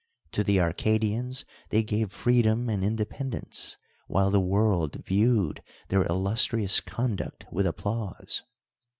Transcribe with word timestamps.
To 0.31 0.43
the 0.43 0.59
Arcadians 0.59 1.45
they 1.69 1.83
gave 1.83 2.11
freedom 2.11 2.69
and 2.69 2.83
inde 2.83 3.07
pendence; 3.07 3.77
while 4.07 4.31
the 4.31 4.41
world 4.41 4.95
viewed 5.05 5.61
thcnr 5.89 6.09
illus 6.09 6.47
trious 6.47 6.81
c(mduct 6.83 7.43
with 7.51 7.67
applause. 7.67 8.41